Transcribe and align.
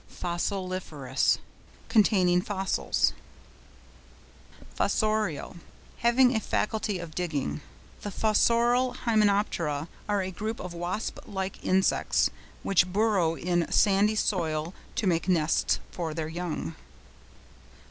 FOSSILIFEROUS.—Containing 0.07 2.41
fossils. 2.41 3.13
FOSSORIAL.—Having 4.73 6.33
a 6.35 6.39
faculty 6.39 6.97
of 6.97 7.13
digging. 7.13 7.61
The 8.01 8.09
Fossorial 8.09 8.95
Hymenoptera 8.95 9.87
are 10.09 10.23
a 10.23 10.31
group 10.31 10.59
of 10.59 10.73
Wasp 10.73 11.19
like 11.27 11.63
Insects, 11.63 12.31
which 12.63 12.87
burrow 12.91 13.35
in 13.37 13.71
sandy 13.71 14.15
soil 14.15 14.73
to 14.95 15.05
make 15.05 15.27
nests 15.29 15.79
for 15.91 16.15
their 16.15 16.27
young. 16.29 16.73